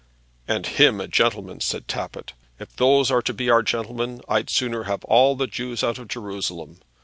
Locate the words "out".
5.83-5.99